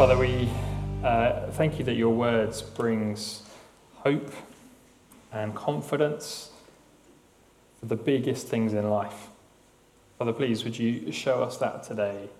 [0.00, 0.48] Father, we
[1.04, 3.42] uh, thank you that your words brings
[3.96, 4.32] hope
[5.30, 6.52] and confidence
[7.78, 9.28] for the biggest things in life.
[10.18, 12.30] Father, please, would you show us that today?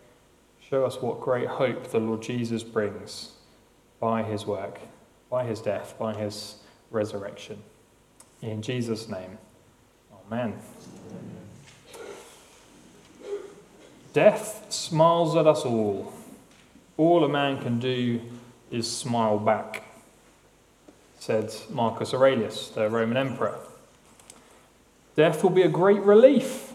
[0.70, 3.32] Show us what great hope the Lord Jesus brings
[4.00, 4.80] by his work,
[5.28, 6.54] by his death, by his
[6.90, 7.62] resurrection.
[8.40, 9.36] In Jesus' name,
[10.32, 10.54] amen.
[14.14, 16.14] Death smiles at us all.
[17.00, 18.20] All a man can do
[18.70, 19.84] is smile back,
[21.18, 23.58] said Marcus Aurelius, the Roman emperor.
[25.16, 26.74] Death will be a great relief.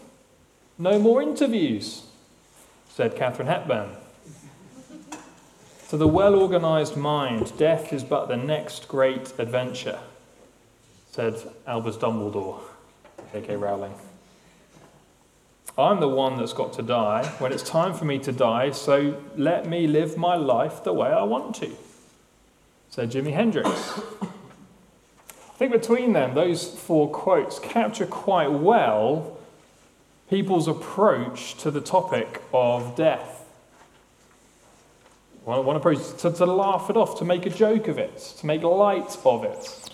[0.78, 2.06] No more interviews,
[2.88, 3.90] said Katharine Hepburn.
[5.90, 10.00] To the well organized mind, death is but the next great adventure,
[11.12, 11.36] said
[11.68, 12.62] Albus Dumbledore,
[13.32, 13.54] J.K.
[13.54, 13.94] Rowling.
[15.78, 19.22] I'm the one that's got to die when it's time for me to die, so
[19.36, 21.70] let me live my life the way I want to,
[22.88, 23.68] said Jimi Hendrix.
[23.68, 29.38] I think between them, those four quotes capture quite well
[30.30, 33.44] people's approach to the topic of death.
[35.44, 38.62] One approach to, to laugh it off, to make a joke of it, to make
[38.62, 39.90] light of it,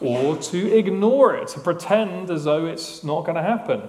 [0.00, 3.82] or to ignore it, to pretend as though it's not going to happen.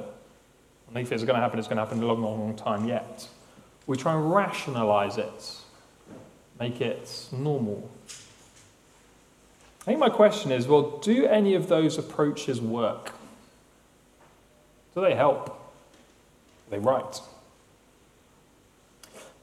[0.96, 2.88] And if it's going to happen, it's going to happen a long, long, long time
[2.88, 3.28] yet.
[3.86, 5.58] We try and rationalize it,
[6.58, 7.92] make it normal.
[9.82, 13.12] I think my question is well, do any of those approaches work?
[14.96, 15.50] Do they help?
[15.50, 17.20] Are they right?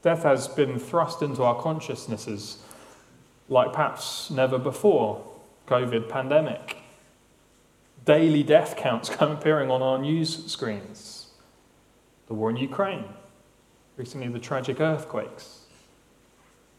[0.01, 2.57] Death has been thrust into our consciousnesses
[3.47, 5.23] like perhaps never before.
[5.67, 6.77] COVID pandemic.
[8.05, 11.12] Daily death counts come appearing on our news screens.
[12.27, 13.05] The war in Ukraine.
[13.97, 15.61] Recently, the tragic earthquakes.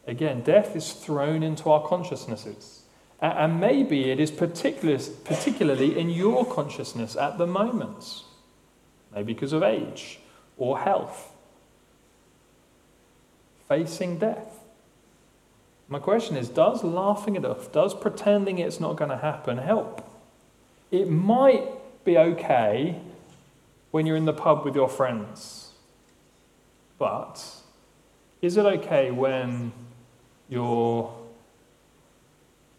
[0.07, 2.83] Again, death is thrown into our consciousnesses.
[3.21, 8.23] And maybe it is particularly in your consciousness at the moment,
[9.15, 10.19] maybe because of age
[10.59, 11.35] or health
[13.69, 14.65] facing death.
[15.89, 20.09] My question is Does laughing it off, does pretending it's not going to happen help?
[20.91, 21.65] It might
[22.05, 23.01] be okay
[23.95, 25.71] when you're in the pub with your friends,
[26.99, 27.41] but
[28.43, 29.71] is it okay when
[30.49, 31.17] you're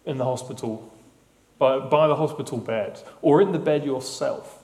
[0.06, 0.92] in the hospital,
[1.58, 4.62] by, by the hospital bed, or in the bed yourself?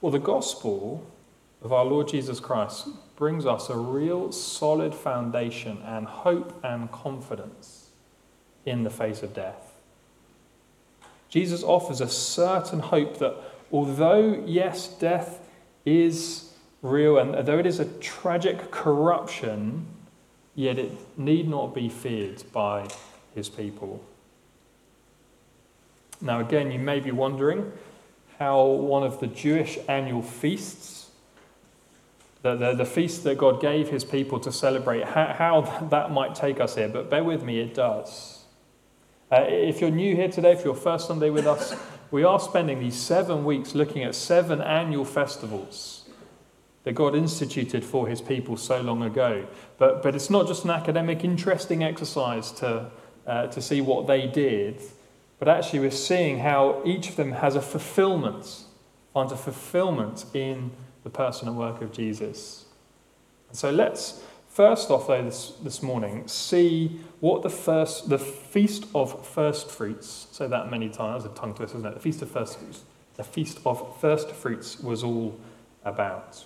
[0.00, 1.06] Well, the gospel
[1.60, 7.90] of our Lord Jesus Christ brings us a real solid foundation and hope and confidence
[8.64, 9.74] in the face of death.
[11.28, 13.36] Jesus offers a certain hope that
[13.72, 15.40] although, yes, death
[15.84, 19.86] is real and though it is a tragic corruption,
[20.54, 22.88] yet it need not be feared by
[23.34, 24.02] his people.
[26.20, 27.72] Now, again, you may be wondering
[28.38, 31.06] how one of the Jewish annual feasts
[32.46, 36.36] the, the, the, feast that God gave his people to celebrate, how, how, that might
[36.36, 38.44] take us here, but bear with me, it does.
[39.32, 41.74] Uh, if you're new here today, if you're first Sunday with us,
[42.10, 46.04] we are spending these seven weeks looking at seven annual festivals
[46.84, 49.46] that God instituted for his people so long ago.
[49.76, 52.90] But, but it's not just an academic, interesting exercise to,
[53.26, 54.80] uh, to see what they did,
[55.40, 58.64] but actually we're seeing how each of them has a fulfillment,
[59.12, 60.70] finds a fulfillment in
[61.02, 62.66] the person and work of Jesus.
[63.48, 64.22] And So let's
[64.56, 70.28] first off, though, this, this morning, see what the first, the feast of first fruits,
[70.32, 71.94] say that many times, a tongue twister, isn't it?
[71.94, 72.82] The feast of first fruits,
[73.16, 75.38] the feast of first fruits was all
[75.84, 76.42] about.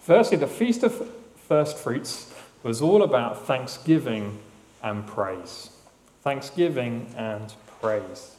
[0.00, 1.10] Firstly, the feast of
[1.46, 2.32] first fruits
[2.62, 4.38] was all about thanksgiving
[4.82, 5.68] and praise.
[6.22, 8.34] Thanksgiving and praise.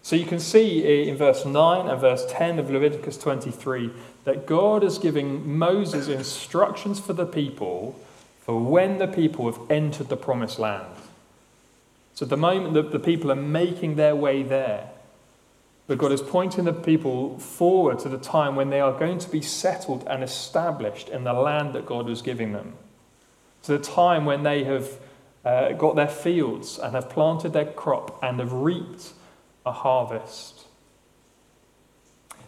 [0.00, 3.90] So you can see in verse 9 and verse 10 of Leviticus 23
[4.24, 7.98] that God is giving Moses instructions for the people
[8.40, 10.94] for when the people have entered the promised land.
[12.14, 14.90] So the moment that the people are making their way there,
[15.86, 19.30] but God is pointing the people forward to the time when they are going to
[19.30, 22.74] be settled and established in the land that God was giving them.
[23.64, 24.88] To the time when they have
[25.44, 29.12] uh, got their fields and have planted their crop and have reaped
[29.66, 30.66] a harvest.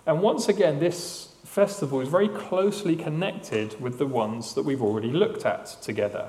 [0.06, 5.10] And once again, this festival is very closely connected with the ones that we've already
[5.10, 6.28] looked at together.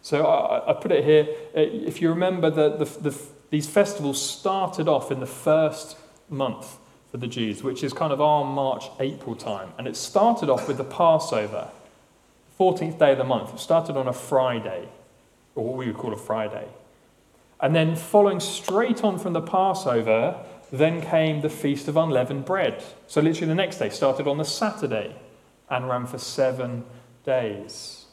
[0.00, 1.26] So I, I put it here.
[1.56, 3.20] Uh, if you remember, the, the, the,
[3.50, 5.96] these festivals started off in the first
[6.28, 6.78] month
[7.10, 9.72] for the Jews, which is kind of our March, April time.
[9.76, 11.68] And it started off with the Passover.
[12.56, 13.54] The 14th day of the month.
[13.54, 14.88] It started on a Friday,
[15.56, 16.68] or what we would call a Friday.
[17.60, 20.36] And then, following straight on from the Passover,
[20.70, 22.82] then came the Feast of Unleavened Bread.
[23.06, 25.14] So, literally, the next day started on the Saturday
[25.68, 26.84] and ran for seven
[27.24, 28.06] days.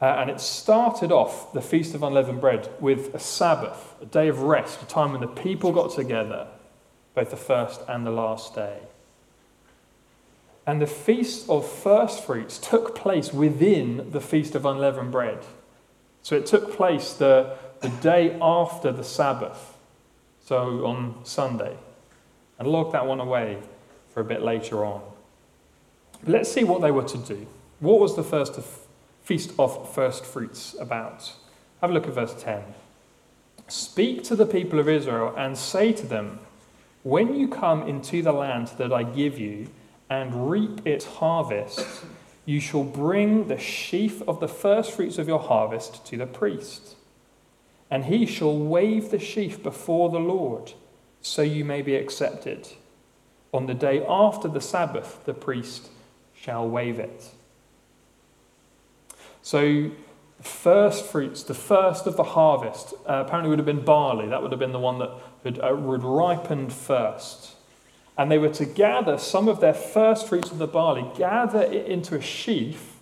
[0.00, 4.28] Uh, and it started off the Feast of Unleavened Bread with a Sabbath, a day
[4.28, 6.46] of rest, a time when the people got together,
[7.14, 8.78] both the first and the last day.
[10.66, 15.44] And the Feast of First Fruits took place within the Feast of Unleavened Bread.
[16.22, 19.76] So it took place the, the day after the Sabbath,
[20.50, 21.76] so on Sunday.
[22.58, 23.58] And log that one away
[24.12, 25.00] for a bit later on.
[26.24, 27.46] But let's see what they were to do.
[27.78, 28.66] What was the first of,
[29.22, 31.34] Feast of First Fruits about?
[31.80, 32.64] Have a look at verse 10.
[33.68, 36.40] Speak to the people of Israel and say to them,
[37.04, 39.68] When you come into the land that I give you
[40.10, 41.86] and reap its harvest,
[42.44, 46.96] you shall bring the sheaf of the first fruits of your harvest to the priest.
[47.90, 50.72] And he shall wave the sheaf before the Lord,
[51.20, 52.68] so you may be accepted.
[53.52, 55.90] On the day after the Sabbath, the priest
[56.34, 57.30] shall wave it.
[59.42, 59.90] So,
[60.40, 64.28] first fruits, the first of the harvest, uh, apparently would have been barley.
[64.28, 65.10] That would have been the one that
[65.42, 67.56] had, uh, would ripened first
[68.20, 71.86] and they were to gather some of their first fruits of the barley, gather it
[71.86, 72.98] into a sheaf,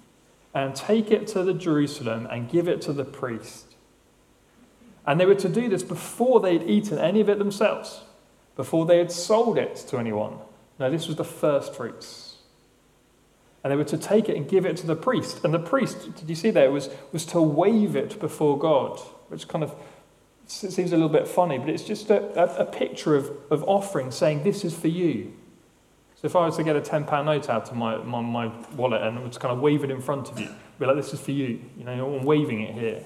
[0.55, 3.68] and take it to the Jerusalem and give it to the priest.
[5.09, 8.03] And they were to do this before they had eaten any of it themselves,
[8.57, 10.37] before they had sold it to anyone.
[10.79, 12.37] No, this was the first fruits.
[13.65, 15.43] And they were to take it and give it to the priest.
[15.45, 19.49] And the priest, did you see there, was, was to wave it before God, which
[19.49, 19.75] kind of
[20.47, 24.11] seems a little bit funny, but it's just a, a, a, picture of, of offering
[24.11, 25.33] saying, This is for you.
[26.17, 29.01] So if I was to get a £10 note out of my, my, my wallet
[29.01, 31.33] and was kind of wave it in front of you, be like, This is for
[31.33, 31.63] you.
[31.79, 33.05] You know, I'm waving it here.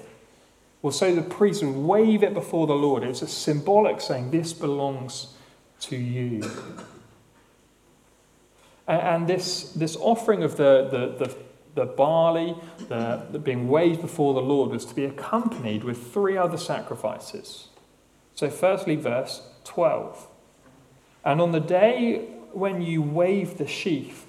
[0.83, 3.03] Well, so the priest would wave it before the Lord.
[3.03, 5.33] It was a symbolic saying, This belongs
[5.81, 6.43] to you.
[8.85, 11.35] And, this, this offering of the, the, the
[11.75, 12.55] the barley
[12.87, 17.67] the, the being waved before the Lord was to be accompanied with three other sacrifices.
[18.35, 20.27] So, firstly, verse 12.
[21.25, 24.25] And on the day when you wave the sheaf,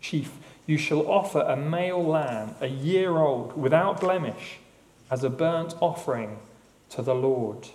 [0.00, 4.58] sheaf, you shall offer a male lamb, a year old, without blemish,
[5.12, 6.38] as a burnt offering
[6.88, 7.68] to the Lord.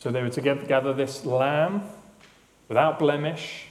[0.00, 1.84] So they were to gather this lamb
[2.68, 3.66] without blemish,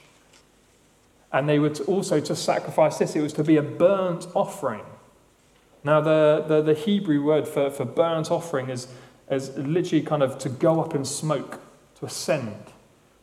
[1.33, 3.17] and they were to also to sacrifice this.
[3.17, 4.85] It was to be a burnt offering.
[5.83, 8.87] Now, the, the, the Hebrew word for, for burnt offering is,
[9.29, 11.59] is literally kind of to go up in smoke,
[11.99, 12.63] to ascend.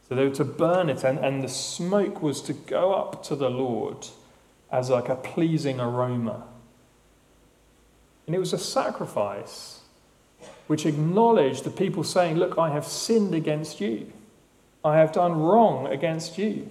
[0.07, 3.37] So they were to burn it, and, and the smoke was to go up to
[3.37, 4.07] the Lord
[4.71, 6.45] as like a pleasing aroma.
[8.29, 9.81] And it was a sacrifice
[10.69, 14.13] which acknowledged the people saying, Look, I have sinned against you.
[14.85, 16.71] I have done wrong against you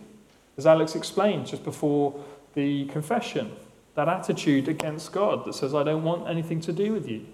[0.58, 2.20] as Alex explained just before
[2.56, 3.56] the confession,
[3.96, 7.26] that attitude against God that says, I don't want anything to do with you.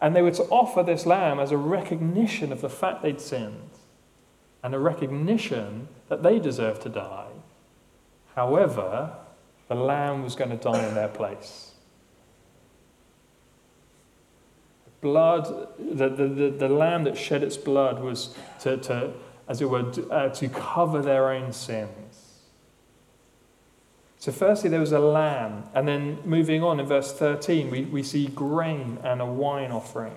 [0.00, 3.70] And they were to offer this lamb as a recognition of the fact they'd sinned
[4.62, 7.30] and a recognition that they deserved to die.
[8.34, 9.12] However,
[9.68, 11.71] the lamb was going to die in their place.
[15.02, 19.12] Blood, the, the, the, the lamb that shed its blood was to, to
[19.48, 22.38] as it were, uh, to cover their own sins.
[24.18, 25.64] So, firstly, there was a lamb.
[25.74, 30.14] And then moving on in verse 13, we, we see grain and a wine offering.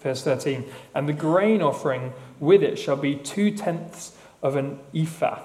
[0.00, 5.38] Verse 13, and the grain offering with it shall be two tenths of an ephah,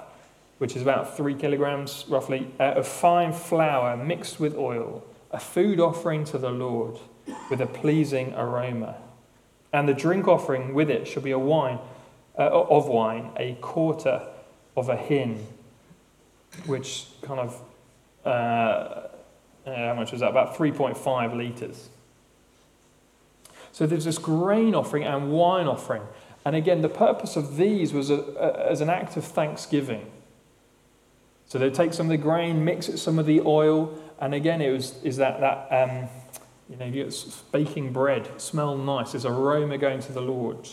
[0.57, 5.79] which is about three kilograms roughly, uh, of fine flour mixed with oil, a food
[5.79, 6.97] offering to the Lord
[7.49, 8.97] with a pleasing aroma.
[9.73, 11.79] And the drink offering with it shall be a wine
[12.37, 14.27] uh, of wine, a quarter
[14.75, 15.45] of a hin
[16.65, 17.61] which kind of,
[18.25, 19.09] uh, uh,
[19.65, 20.29] how much was that?
[20.29, 21.89] About 3.5 litres.
[23.71, 26.03] So there's this grain offering and wine offering.
[26.45, 30.09] And again, the purpose of these was a, a, as an act of thanksgiving.
[31.47, 34.61] So they take some of the grain, mix it some of the oil, and again,
[34.61, 36.09] it was is that that um,
[36.69, 37.09] you know you
[37.51, 40.67] baking bread, smell nice, there's aroma going to the Lord,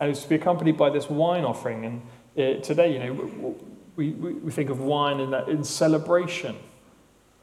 [0.00, 1.84] and it's to be accompanied by this wine offering.
[1.84, 2.02] And
[2.36, 3.56] uh, today, you know,
[3.96, 6.56] we, we, we think of wine in, that, in celebration,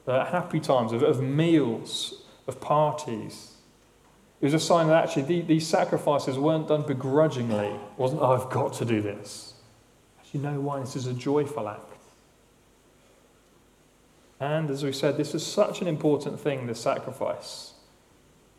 [0.08, 3.52] uh, happy times, of, of meals, of parties.
[4.42, 7.68] It was a sign that actually the, these sacrifices weren't done begrudgingly.
[7.68, 9.54] It wasn't, oh, I've got to do this.
[10.20, 10.80] Actually, no, why?
[10.80, 11.82] This is a joyful act.
[14.40, 17.75] And as we said, this is such an important thing, the sacrifice.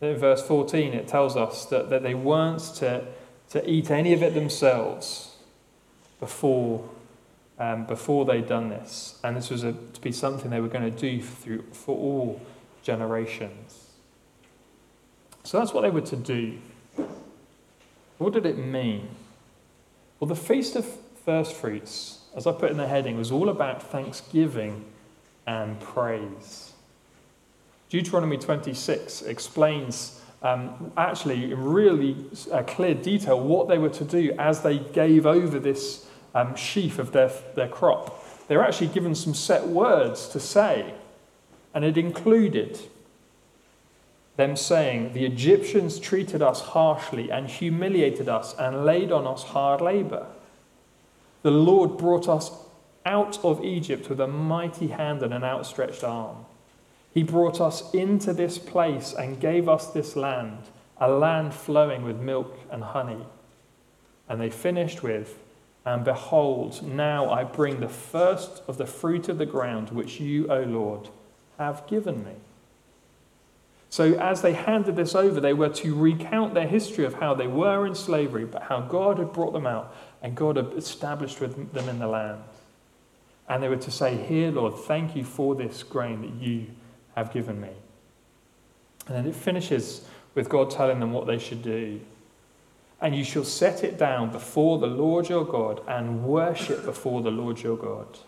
[0.00, 3.06] In verse 14, it tells us that, that they weren't to,
[3.50, 5.36] to eat any of it themselves
[6.20, 6.88] before,
[7.58, 9.18] um, before they'd done this.
[9.24, 12.40] And this was a, to be something they were going to do through, for all
[12.82, 13.90] generations.
[15.44, 16.58] So that's what they were to do.
[18.18, 19.08] What did it mean?
[20.18, 20.86] Well, the Feast of
[21.24, 24.84] First Fruits, as I put in the heading, was all about thanksgiving
[25.46, 26.72] and praise.
[27.88, 32.16] Deuteronomy 26 explains, um, actually, in really
[32.50, 36.98] uh, clear detail, what they were to do as they gave over this um, sheaf
[36.98, 38.22] of their, their crop.
[38.48, 40.94] They were actually given some set words to say,
[41.74, 42.78] and it included
[44.36, 49.80] them saying, The Egyptians treated us harshly and humiliated us and laid on us hard
[49.80, 50.26] labor.
[51.42, 52.50] The Lord brought us
[53.04, 56.44] out of Egypt with a mighty hand and an outstretched arm.
[57.16, 60.58] He brought us into this place and gave us this land,
[60.98, 63.24] a land flowing with milk and honey.
[64.28, 65.38] And they finished with,
[65.86, 70.46] And behold, now I bring the first of the fruit of the ground which you,
[70.48, 71.08] O Lord,
[71.56, 72.34] have given me.
[73.88, 77.46] So, as they handed this over, they were to recount their history of how they
[77.46, 81.72] were in slavery, but how God had brought them out and God had established with
[81.72, 82.42] them in the land.
[83.48, 86.66] And they were to say, Here, Lord, thank you for this grain that you
[87.16, 87.70] have given me.
[89.06, 92.00] And then it finishes with God telling them what they should do.
[93.00, 97.30] And you shall set it down before the Lord your God and worship before the
[97.30, 98.18] Lord your God.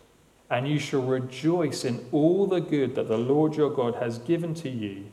[0.51, 4.55] And you shall rejoice in all the good that the Lord your God has given
[4.55, 5.07] to you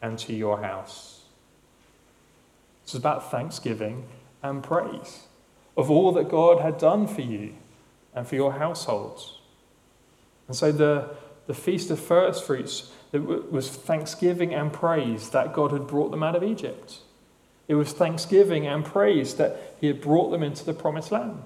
[0.00, 1.22] and to your house.
[2.82, 4.04] It's about thanksgiving
[4.42, 5.26] and praise
[5.76, 7.54] of all that God had done for you
[8.14, 9.38] and for your households.
[10.48, 11.10] And so the,
[11.46, 16.34] the Feast of First Fruits was thanksgiving and praise that God had brought them out
[16.34, 16.98] of Egypt.
[17.68, 21.42] It was thanksgiving and praise that He had brought them into the promised land.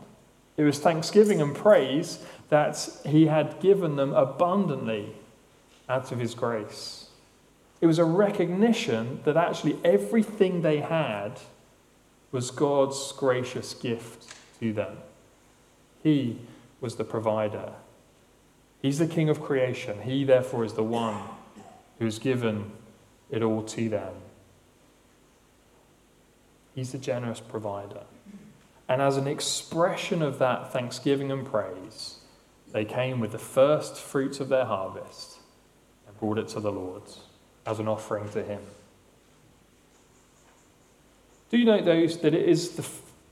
[0.57, 5.15] It was thanksgiving and praise that He had given them abundantly
[5.89, 7.09] out of His grace.
[7.81, 11.41] It was a recognition that actually everything they had
[12.33, 14.99] was God's gracious gift to them.
[16.03, 16.39] He
[16.81, 17.73] was the provider.
[18.81, 20.03] He's the king of creation.
[20.03, 21.21] He, therefore, is the one
[21.99, 22.73] who's given
[23.31, 24.15] it all to them.
[26.75, 28.03] He's the generous provider.
[28.89, 32.19] And as an expression of that thanksgiving and praise,
[32.73, 35.39] they came with the first fruits of their harvest
[36.07, 37.03] and brought it to the Lord
[37.65, 38.61] as an offering to Him.
[41.51, 42.87] Do you know those that it is the,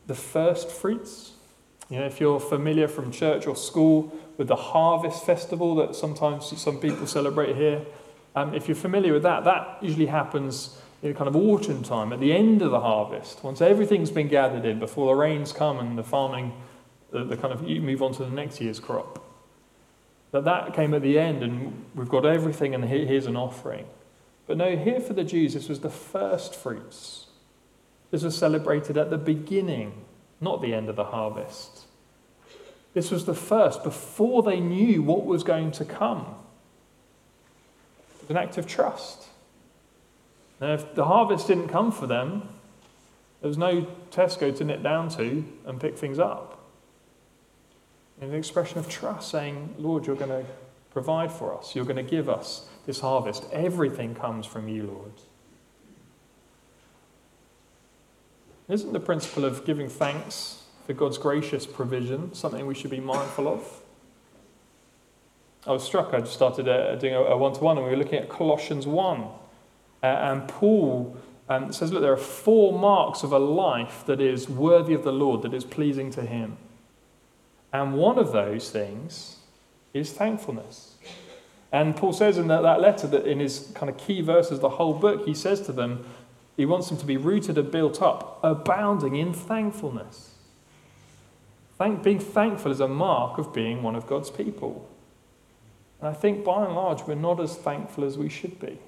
[0.07, 1.33] the first fruits?
[1.91, 6.47] You know, if you're familiar from church or school with the harvest festival that sometimes
[6.61, 7.85] some people celebrate here,
[8.35, 12.21] um, if you're familiar with that, that usually happens in kind of autumn time, at
[12.21, 15.99] the end of the harvest, once everything's been gathered in, before the rains come and
[15.99, 16.53] the farming,
[17.11, 19.23] the, the kind of you move on to the next year's crop.
[20.33, 23.87] That that came at the end, and we've got everything, and here's an offering.
[24.47, 27.27] But no, here for the Jews, this was the first fruits.
[28.11, 29.93] This was celebrated at the beginning,
[30.41, 31.87] not the end of the harvest.
[32.95, 36.35] This was the first, before they knew what was going to come.
[38.25, 39.25] Was an act of trust.
[40.61, 42.49] And if the harvest didn't come for them,
[43.43, 46.71] there was no Tesco to knit down to and pick things up.
[48.21, 50.47] An expression of trust, saying, Lord, you're going to
[50.91, 51.77] provide for us.
[51.77, 53.45] You're going to give us this harvest.
[53.53, 55.13] Everything comes from you, Lord.
[58.71, 63.49] Isn't the principle of giving thanks for God's gracious provision, something we should be mindful
[63.49, 63.84] of.
[65.67, 67.97] I was struck, I just started uh, doing a one to one, and we were
[67.97, 69.21] looking at Colossians 1.
[69.23, 71.17] Uh, and Paul
[71.49, 75.13] um, says, Look, there are four marks of a life that is worthy of the
[75.13, 76.59] Lord, that is pleasing to Him.
[77.73, 79.39] And one of those things
[79.95, 80.97] is thankfulness.
[81.73, 84.69] And Paul says in that, that letter that in his kind of key verses, the
[84.69, 86.05] whole book, he says to them,
[86.57, 90.35] he wants them to be rooted and built up, abounding in thankfulness.
[91.77, 94.89] Thank, being thankful is a mark of being one of God's people.
[96.05, 98.79] And I think by and large, we're not as thankful as we should be.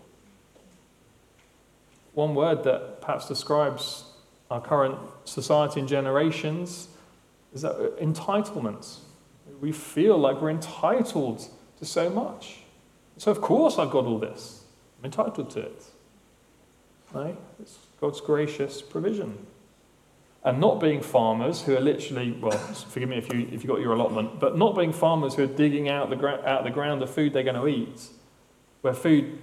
[2.13, 4.05] One word that perhaps describes
[4.51, 6.89] our current society and generations
[7.55, 8.99] is that entitlements.
[9.63, 12.59] We feel like we're entitled to so much.
[13.17, 14.65] So, of course, I've got all this.
[14.99, 15.85] I'm entitled to it.
[17.15, 17.39] Right?
[17.63, 19.39] It's God's gracious provision.
[20.47, 23.81] And not being farmers who are literally, well, forgive me if you, if you got
[23.81, 27.03] your allotment, but not being farmers who are digging out the, gra- out the ground
[27.03, 28.07] the food they're going to eat,
[28.81, 29.41] where food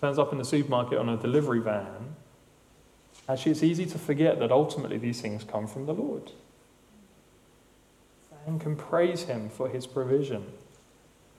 [0.00, 2.16] turns up in the supermarket on a delivery van,
[3.28, 6.32] actually it's easy to forget that ultimately these things come from the Lord.
[8.44, 10.44] Thank can praise Him for His provision.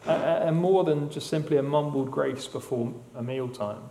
[0.06, 3.82] And more than just simply a mumbled grace before a meal time.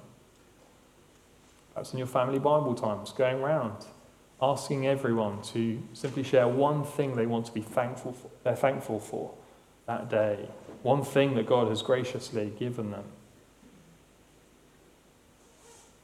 [1.75, 3.85] Perhaps in your family Bible times, going round,
[4.43, 8.99] asking everyone to simply share one thing they want to be thankful for, they're thankful
[8.99, 9.33] for
[9.87, 10.49] that day.
[10.83, 13.05] One thing that God has graciously given them.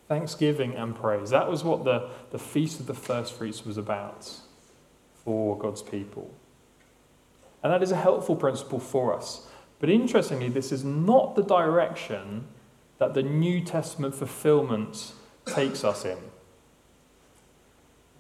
[0.07, 1.31] Thanksgiving and praise.
[1.31, 4.33] That was what the, the Feast of the First Fruits was about
[5.25, 6.33] for God's people.
[7.63, 9.49] And that is a helpful principle for us.
[9.81, 12.47] But interestingly, this is not the direction
[12.99, 15.13] that the New Testament fulfillment
[15.45, 16.19] takes us in.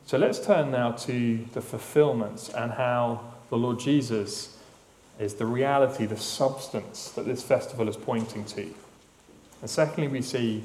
[0.08, 4.56] So let's turn now to the fulfillments and how the Lord Jesus
[5.18, 8.74] is the reality, the substance that this festival is pointing to.
[9.60, 10.64] And secondly, we see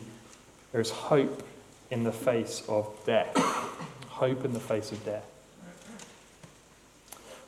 [0.71, 1.45] there's hope
[1.91, 3.35] in the face of death.
[4.07, 5.25] hope in the face of death.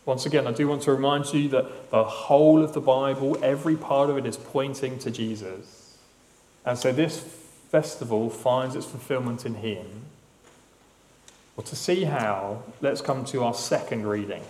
[0.06, 3.78] Once again, I do want to remind you that the whole of the Bible, every
[3.78, 5.98] part of it, is pointing to Jesus.
[6.66, 7.22] And so this
[7.70, 10.05] festival finds its fulfillment in Him.
[11.56, 14.44] Well, to see how, let's come to our second reading.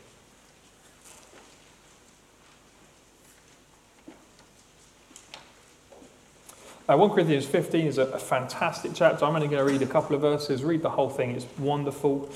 [6.88, 9.24] Uh, 1 Corinthians 15 is a, a, fantastic chapter.
[9.24, 11.32] I'm only going to read a couple of verses, read the whole thing.
[11.32, 12.30] It's wonderful.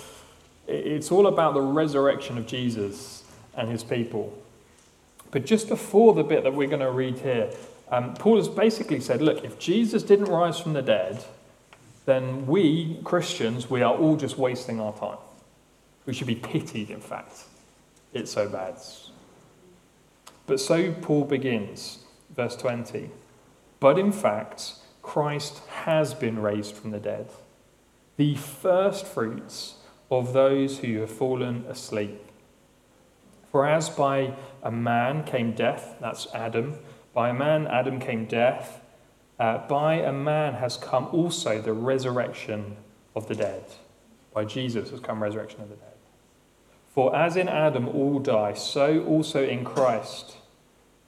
[0.66, 3.22] It's all about the resurrection of Jesus
[3.56, 4.36] and his people.
[5.30, 7.52] But just before the bit that we're going to read here,
[7.90, 11.24] um, Paul has basically said, look, if Jesus didn't rise from the dead,
[12.04, 15.18] then we, Christians, we are all just wasting our time.
[16.06, 17.44] We should be pitied, in fact.
[18.12, 18.74] It's so bad.
[20.48, 22.00] But so Paul begins,
[22.34, 23.10] verse 20.
[23.80, 27.30] But in fact, Christ has been raised from the dead,
[28.16, 29.76] the first fruits
[30.10, 32.20] of those who have fallen asleep.
[33.50, 36.78] For as by a man came death, that's Adam,
[37.12, 38.80] by a man, Adam, came death.
[39.38, 42.76] Uh, by a man has come also the resurrection
[43.16, 43.64] of the dead.
[44.34, 45.86] By Jesus has come resurrection of the dead.
[46.94, 50.36] For as in Adam all die, so also in Christ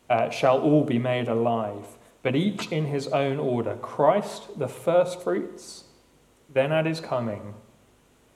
[0.09, 1.87] uh, shall all be made alive,
[2.23, 3.77] but each in his own order.
[3.77, 5.85] Christ, the firstfruits,
[6.53, 7.55] then at his coming,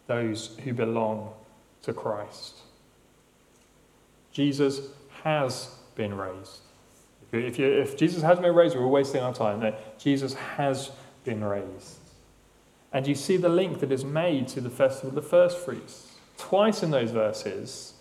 [0.07, 1.33] those who belong
[1.83, 2.57] to Christ.
[4.33, 4.89] Jesus
[5.23, 6.61] has been raised.
[7.33, 9.61] If, you, if Jesus has been raised, we're wasting our time.
[9.61, 10.91] No, Jesus has
[11.25, 11.99] been raised.
[12.93, 16.15] And you see the link that is made to the festival of the first fruits.
[16.39, 17.95] Twice in those verses,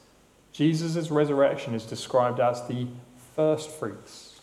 [0.51, 2.87] Jesus' resurrection is described as the
[3.35, 4.34] first fruits.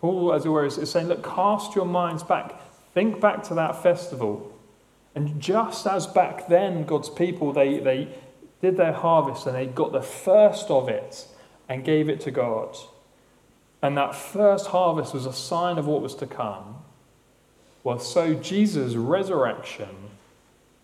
[0.00, 2.60] Paul, as it were, is saying, look, cast your minds back.
[2.94, 4.52] Think back to that festival.
[5.14, 8.08] And just as back then God's people, they, they
[8.62, 11.26] did their harvest and they got the first of it
[11.68, 12.76] and gave it to God.
[13.82, 16.76] And that first harvest was a sign of what was to come.
[17.82, 19.88] Well, so Jesus' resurrection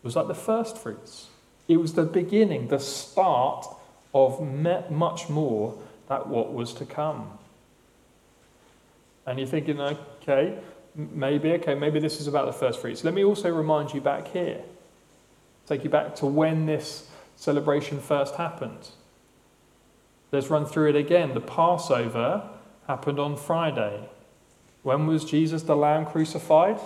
[0.03, 1.29] was like the first fruits.
[1.69, 3.67] It was the beginning, the start
[4.15, 4.41] of
[4.91, 5.77] much more
[6.09, 7.39] that what was to come.
[9.27, 10.59] And you're thinking, okay,
[10.95, 13.05] maybe, okay, maybe this is about the first fruits.
[13.05, 14.63] Let me also remind you back here,
[15.67, 18.91] take you back to when this celebration first happened.
[20.33, 21.35] Let's run through it again.
[21.35, 22.49] The Passover
[22.87, 24.09] happened on Friday.
[24.83, 26.79] When was Jesus the Lamb crucified?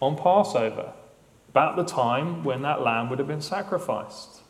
[0.00, 0.92] On Passover.
[1.48, 4.40] About the time when that lamb would have been sacrificed.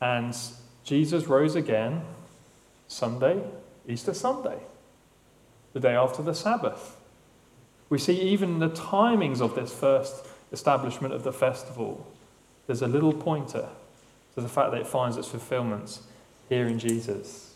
[0.00, 0.34] And
[0.82, 2.02] Jesus rose again
[2.88, 3.42] Sunday,
[3.86, 4.58] Easter Sunday,
[5.72, 6.96] the day after the Sabbath.
[7.88, 12.06] We see even the timings of this first establishment of the festival.
[12.66, 13.68] There's a little pointer
[14.34, 15.98] to the fact that it finds its fulfillment
[16.48, 17.54] here in Jesus.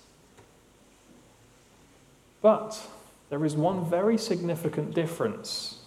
[2.42, 2.80] But
[3.30, 5.80] there is one very significant difference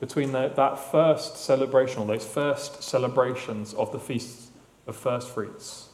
[0.00, 4.50] between the, that first celebration, or those first celebrations of the Feast
[4.86, 5.90] of First Fruits,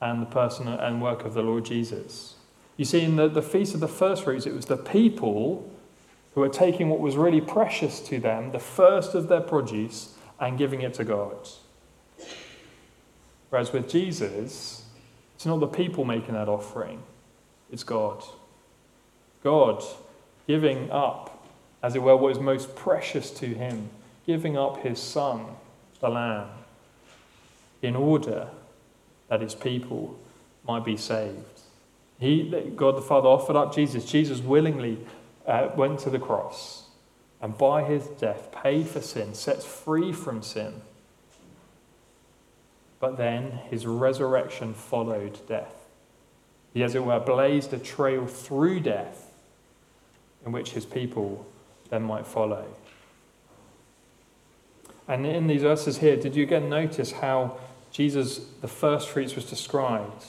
[0.00, 2.36] and the person and work of the Lord Jesus.
[2.78, 5.68] You see, in the, the Feast of the First Fruits, it was the people
[6.34, 10.56] who were taking what was really precious to them, the first of their produce, and
[10.56, 11.48] giving it to God.
[13.50, 14.84] Whereas with Jesus,
[15.34, 17.02] it's not the people making that offering,
[17.72, 18.22] it's God.
[19.42, 19.82] God
[20.46, 21.48] giving up,
[21.82, 23.90] as it were, what is most precious to him,
[24.24, 25.46] giving up his son,
[25.98, 26.48] the Lamb,
[27.82, 28.48] in order
[29.28, 30.16] that his people
[30.64, 31.57] might be saved.
[32.18, 34.04] He, God the Father offered up Jesus.
[34.04, 34.98] Jesus willingly
[35.46, 36.88] uh, went to the cross
[37.40, 40.82] and by his death paid for sin, sets free from sin.
[43.00, 45.72] But then his resurrection followed death.
[46.74, 49.32] He, as it were, blazed a trail through death
[50.44, 51.46] in which his people
[51.90, 52.66] then might follow.
[55.06, 57.58] And in these verses here, did you again notice how
[57.90, 60.24] Jesus, the first fruits, was described?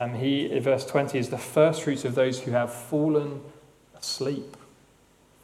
[0.00, 3.40] And he, in verse 20, is the first fruits of those who have fallen
[3.96, 4.56] asleep.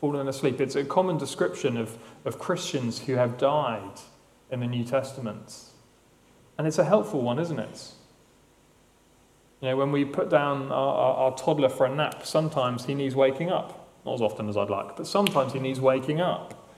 [0.01, 0.61] Fallen asleep.
[0.61, 4.01] It's a common description of, of Christians who have died
[4.51, 5.65] in the New Testament.
[6.57, 7.91] And it's a helpful one, isn't it?
[9.61, 12.95] You know, when we put down our, our, our toddler for a nap, sometimes he
[12.95, 13.89] needs waking up.
[14.05, 16.69] Not as often as I'd like, but sometimes he needs waking up.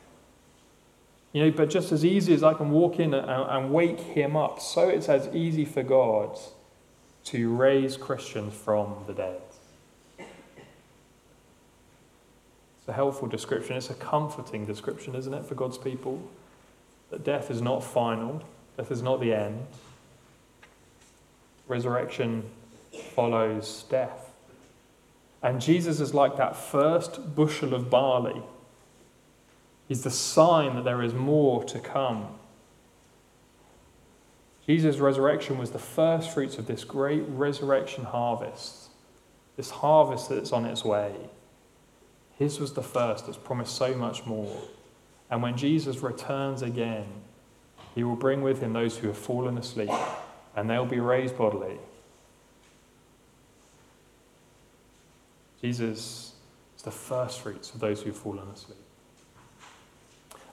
[1.33, 4.37] You know, but just as easy as I can walk in and, and wake him
[4.37, 6.39] up, so it's as easy for God
[7.27, 9.41] to raise Christians from the dead.
[10.19, 10.29] It's
[12.89, 13.77] a helpful description.
[13.77, 16.23] It's a comforting description, isn't it, for God's people?
[17.11, 18.43] That death is not final,
[18.77, 19.67] death is not the end.
[21.67, 22.45] Resurrection
[23.15, 24.31] follows death.
[25.43, 28.41] And Jesus is like that first bushel of barley.
[29.89, 32.29] He's the sign that there is more to come.
[34.67, 38.91] Jesus' resurrection was the first fruits of this great resurrection harvest,
[39.57, 41.15] this harvest that's on its way.
[42.37, 44.61] His was the first that's promised so much more.
[45.31, 47.07] And when Jesus returns again,
[47.95, 49.91] he will bring with him those who have fallen asleep,
[50.55, 51.79] and they'll be raised bodily.
[55.63, 56.33] Jesus
[56.77, 58.86] is the first fruits of those who've fallen asleep.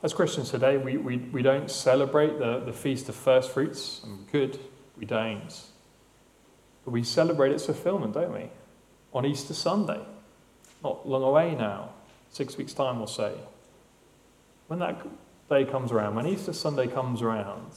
[0.03, 4.01] As Christians today, we, we, we don't celebrate the, the Feast of First Fruits.
[4.03, 4.59] And we could,
[4.97, 5.61] we don't.
[6.83, 8.49] But we celebrate its fulfillment, don't we?
[9.13, 10.01] On Easter Sunday.
[10.83, 11.91] Not long away now,
[12.31, 13.39] six weeks' time or so.
[14.67, 15.01] When that
[15.49, 17.71] day comes around, when Easter Sunday comes around,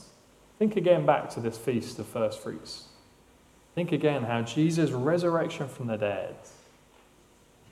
[0.59, 2.87] think again back to this Feast of First Fruits.
[3.73, 6.35] Think again how Jesus' resurrection from the dead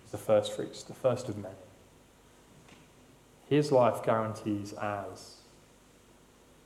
[0.05, 1.55] is the first fruits, the first of many.
[3.47, 5.37] His life guarantees ours.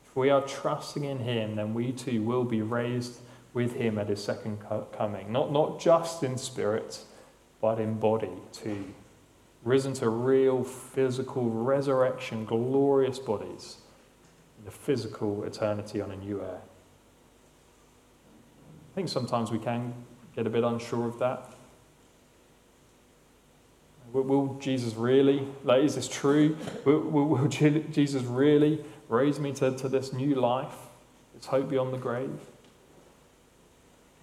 [0.06, 3.20] If we are trusting in Him, then we too will be raised
[3.54, 4.60] with Him at His second
[4.98, 5.32] coming.
[5.32, 7.00] Not, not just in spirit,
[7.62, 8.94] but in body too.
[9.64, 13.78] Risen to real physical resurrection, glorious bodies
[14.66, 16.62] the physical eternity on a new earth.
[18.92, 19.94] I think sometimes we can
[20.36, 21.54] get a bit unsure of that.
[24.12, 26.58] Will, Jesus really, like, is this true?
[26.86, 30.76] Will, will, will, Jesus really raise me to, to this new life,
[31.36, 32.40] this hope beyond the grave?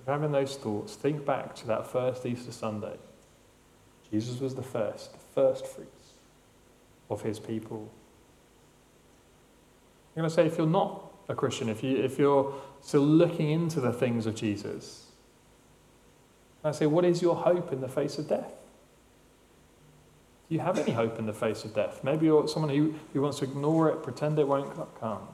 [0.01, 2.97] If having those thoughts, think back to that first Easter Sunday.
[4.11, 6.13] Jesus was the first, the first fruits
[7.11, 7.91] of his people.
[10.15, 13.51] I'm going to say, if you're not a Christian, if, you, if you're still looking
[13.51, 15.07] into the things of Jesus,
[16.65, 18.53] I say, what is your hope in the face of death?
[20.49, 22.05] You have any hope in the face of death?
[22.05, 25.27] Maybe you're someone who, who wants to ignore it, pretend it won't come.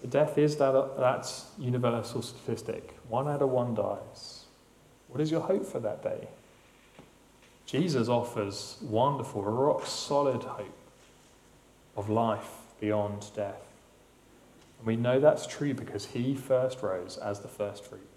[0.00, 2.96] But death is that that's universal statistic.
[3.08, 4.44] One out of one dies.
[5.08, 6.28] What is your hope for that day?
[7.66, 10.78] Jesus offers wonderful, rock solid hope
[11.96, 13.62] of life beyond death.
[14.78, 18.15] And we know that's true because he first rose as the first fruits.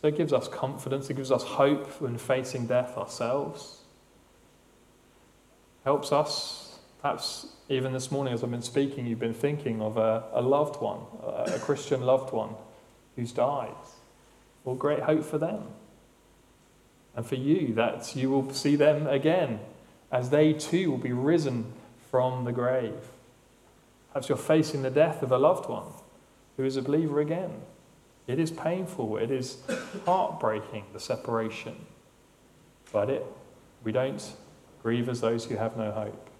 [0.00, 3.80] So it gives us confidence, it gives us hope when facing death ourselves.
[5.84, 10.24] Helps us, perhaps even this morning as I've been speaking, you've been thinking of a,
[10.32, 12.50] a loved one, a, a Christian loved one
[13.16, 13.74] who's died.
[14.64, 15.64] Well, great hope for them.
[17.14, 19.60] And for you, that you will see them again
[20.12, 21.72] as they too will be risen
[22.10, 23.08] from the grave.
[24.12, 25.86] Perhaps you're facing the death of a loved one
[26.56, 27.62] who is a believer again.
[28.30, 29.58] It is painful, it is
[30.06, 31.74] heartbreaking, the separation.
[32.92, 33.26] But it,
[33.82, 34.22] we don't
[34.84, 36.30] grieve as those who have no hope.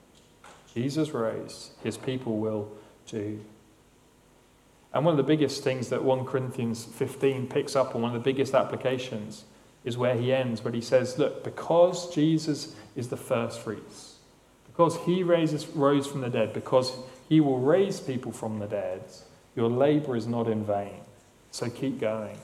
[0.73, 2.71] Jesus rose, his people will
[3.09, 3.41] too.
[4.95, 8.23] And one of the biggest things that 1 Corinthians 15 picks up on, one of
[8.23, 9.45] the biggest applications,
[9.85, 14.19] is where he ends, where he says, Look, because Jesus is the first fruits,
[14.69, 16.97] because he raises, rose from the dead, because
[17.29, 19.03] he will raise people from the dead,
[19.57, 21.01] your labor is not in vain.
[21.51, 22.39] So keep going.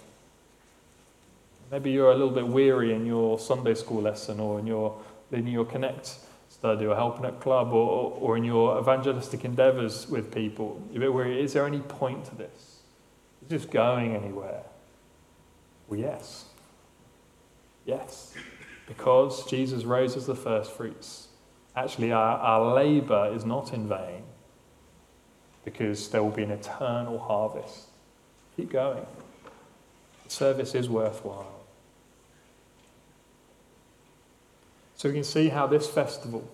[1.71, 5.01] Maybe you're a little bit weary in your Sunday school lesson or in your,
[5.33, 6.17] in your Connect
[6.49, 10.81] study or helping at club or, or in your evangelistic endeavors with people.
[10.91, 11.43] You're a bit weary.
[11.43, 12.81] Is there any point to this?
[13.43, 14.63] Is this going anywhere?
[15.89, 16.47] Well, yes.
[17.85, 18.35] Yes.
[18.87, 21.29] Because Jesus rose as the first fruits.
[21.75, 24.23] Actually, our, our labor is not in vain
[25.65, 27.86] because there will be an eternal harvest.
[28.57, 29.07] Keep going.
[30.29, 31.53] Service is worthwhile.
[34.97, 36.49] So we can see how this festival,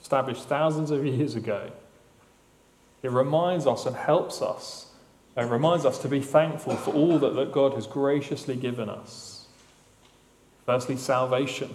[0.00, 1.70] established thousands of years ago,
[3.02, 4.86] it reminds us and helps us,
[5.36, 9.46] and reminds us to be thankful for all that, that God has graciously given us.
[10.64, 11.74] Firstly, salvation,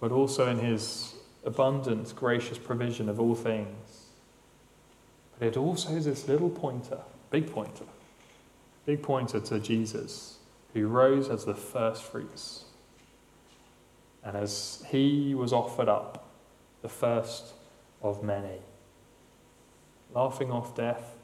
[0.00, 4.06] but also in his abundant, gracious provision of all things.
[5.38, 6.98] But it also is this little pointer,
[7.30, 7.84] big pointer,
[8.90, 10.38] big pointer to Jesus,
[10.74, 12.64] who rose as the first fruits.
[14.24, 16.28] And as he was offered up,
[16.82, 17.52] the first
[18.02, 18.58] of many,
[20.12, 21.14] laughing off death,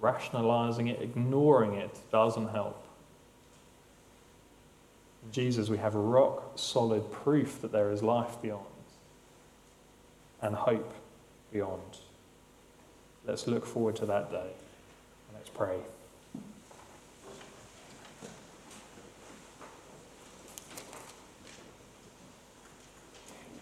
[0.00, 2.86] rationalizing it, ignoring it doesn't help.
[5.26, 8.64] In Jesus, we have rock solid proof that there is life beyond
[10.40, 10.94] and hope
[11.52, 11.98] beyond.
[13.26, 14.52] Let's look forward to that day.
[15.34, 15.80] Let's pray.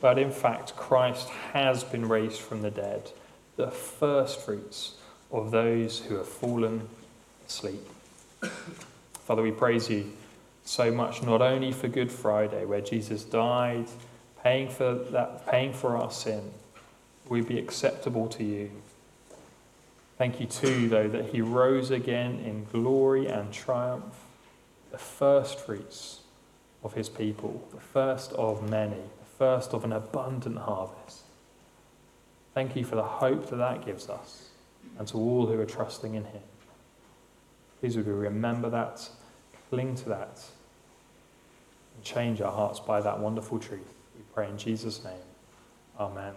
[0.02, 3.12] But in fact, Christ has been raised from the dead,
[3.54, 4.96] the first fruits
[5.30, 6.88] of those who have fallen
[7.46, 7.80] asleep.
[9.24, 10.10] Father, we praise you
[10.64, 13.86] so much, not only for Good Friday, where Jesus died,
[14.42, 16.50] paying for that, paying for our sin,
[17.28, 18.72] we be acceptable to you.
[20.18, 24.24] Thank you too, though, that he rose again in glory and triumph,
[24.90, 26.22] the first fruits
[26.82, 29.02] of his people, the first of many
[29.38, 31.22] first of an abundant harvest.
[32.54, 34.50] Thank you for the hope that that gives us
[34.98, 36.42] and to all who are trusting in Him.
[37.80, 39.08] Please would we remember that,
[39.70, 40.40] cling to that,
[41.94, 43.92] and change our hearts by that wonderful truth.
[44.14, 45.14] We pray in Jesus' name.
[45.98, 46.34] Amen.